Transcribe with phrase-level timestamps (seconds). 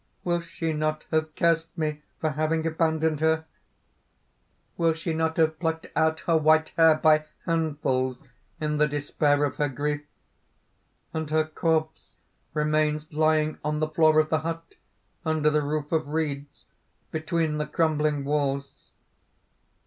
[0.23, 3.45] "Will she not have cursed me for having abandoned her?
[4.75, 8.23] will she not have plucked out her white hair by handfuls
[8.59, 10.01] in the despair of her grief?
[11.13, 12.15] And her corpse
[12.55, 14.73] remains lying on the floor of the hut,
[15.23, 16.65] under the roof of reeds,
[17.11, 18.89] between the crumbling walls.